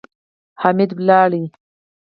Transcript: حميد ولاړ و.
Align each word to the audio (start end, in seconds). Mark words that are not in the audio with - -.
حميد 0.61 0.91
ولاړ 0.97 1.29
و. 1.31 1.35